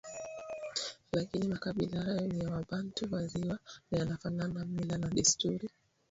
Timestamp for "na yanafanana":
3.91-4.65